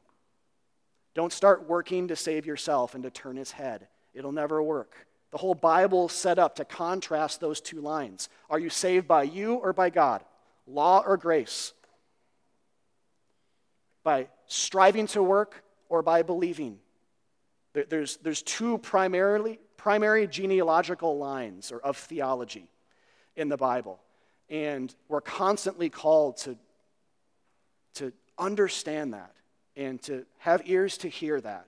[1.13, 3.87] Don't start working to save yourself and to turn his head.
[4.13, 5.07] It'll never work.
[5.31, 8.29] The whole Bible set up to contrast those two lines.
[8.49, 10.23] Are you saved by you or by God?
[10.67, 11.73] Law or grace?
[14.03, 16.79] By striving to work or by believing?
[17.73, 22.67] There's, there's two primarily, primary genealogical lines or of theology
[23.35, 23.99] in the Bible.
[24.53, 26.55] And we're constantly called to,
[27.95, 29.33] to understand that
[29.75, 31.67] and to have ears to hear that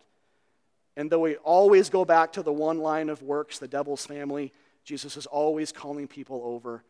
[0.97, 4.53] and though we always go back to the one line of works, the devil's family,
[4.83, 6.83] Jesus is always calling people over.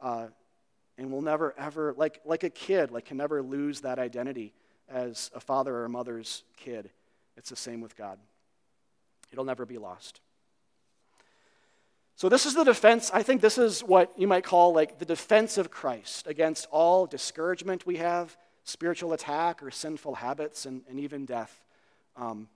[0.00, 0.28] Uh,
[0.98, 4.52] and we'll never, ever, like, like a kid, like can never lose that identity
[4.88, 6.90] as a father or a mother's kid.
[7.36, 8.18] It's the same with God.
[9.30, 10.20] It'll never be lost.
[12.22, 13.10] So, this is the defense.
[13.12, 17.04] I think this is what you might call like the defense of Christ against all
[17.04, 21.64] discouragement we have, spiritual attack, or sinful habits, and, and even death.
[22.16, 22.46] Um,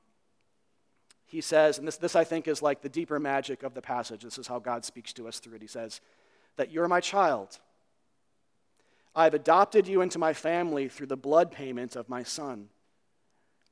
[1.24, 4.22] he says, and this, this I think is like the deeper magic of the passage.
[4.22, 5.62] This is how God speaks to us through it.
[5.62, 6.00] He says,
[6.54, 7.58] that you're my child.
[9.16, 12.68] I've adopted you into my family through the blood payment of my son.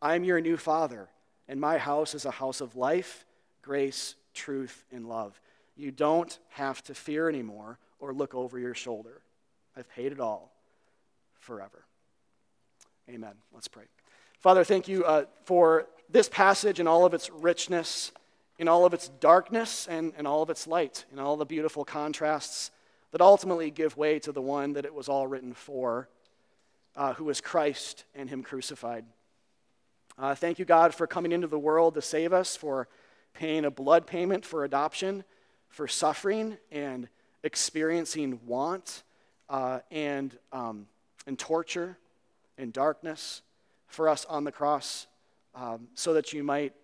[0.02, 1.08] I'm your new father,
[1.46, 3.24] and my house is a house of life,
[3.62, 5.40] grace, truth, and love.
[5.76, 9.22] You don't have to fear anymore or look over your shoulder.
[9.76, 10.52] I've paid it all
[11.40, 11.84] forever.
[13.08, 13.34] Amen.
[13.52, 13.84] Let's pray.
[14.38, 18.12] Father, thank you uh, for this passage and all of its richness,
[18.58, 21.84] in all of its darkness and, and all of its light, in all the beautiful
[21.84, 22.70] contrasts
[23.10, 26.08] that ultimately give way to the one that it was all written for,
[26.96, 29.04] uh, who is Christ and Him crucified.
[30.18, 32.86] Uh, thank you, God, for coming into the world to save us, for
[33.32, 35.24] paying a blood payment for adoption,
[35.74, 37.08] for suffering and
[37.42, 39.02] experiencing want
[39.48, 40.86] uh, and, um,
[41.26, 41.98] and torture
[42.56, 43.42] and darkness
[43.88, 45.08] for us on the cross
[45.56, 46.74] um, so that you might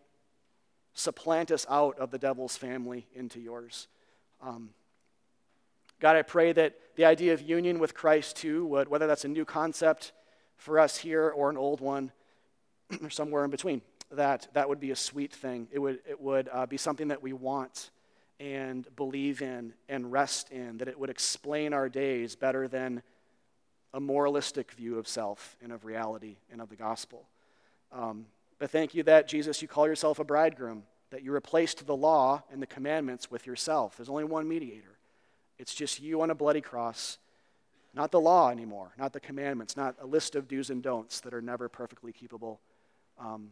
[0.92, 3.86] supplant us out of the devil's family into yours.
[4.42, 4.70] Um,
[6.00, 9.28] God, I pray that the idea of union with Christ too, would, whether that's a
[9.28, 10.10] new concept
[10.56, 12.10] for us here or an old one
[13.02, 15.68] or somewhere in between, that that would be a sweet thing.
[15.70, 17.90] It would, it would uh, be something that we want
[18.40, 23.02] and believe in and rest in, that it would explain our days better than
[23.92, 27.28] a moralistic view of self and of reality and of the gospel.
[27.92, 28.26] Um,
[28.58, 32.42] but thank you that, Jesus, you call yourself a bridegroom, that you replaced the law
[32.50, 33.96] and the commandments with yourself.
[33.96, 34.96] There's only one mediator.
[35.58, 37.18] It's just you on a bloody cross,
[37.92, 41.34] not the law anymore, not the commandments, not a list of do's and don'ts that
[41.34, 42.58] are never perfectly keepable.
[43.18, 43.50] Um,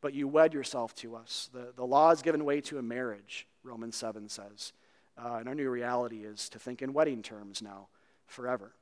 [0.00, 1.48] but you wed yourself to us.
[1.52, 4.72] The, the law is given way to a marriage, Romans 7 says.
[5.16, 7.88] Uh, and our new reality is to think in wedding terms now,
[8.26, 8.72] forever,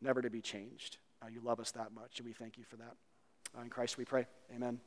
[0.00, 0.98] never to be changed.
[1.22, 2.96] Uh, you love us that much, and we thank you for that.
[3.56, 4.26] Uh, in Christ we pray.
[4.54, 4.80] Amen.